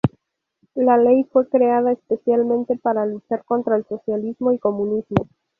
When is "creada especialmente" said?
1.47-2.75